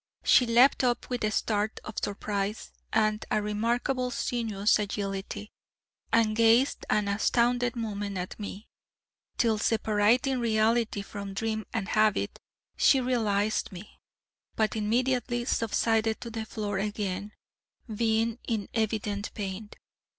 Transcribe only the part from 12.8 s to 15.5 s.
realised me: but immediately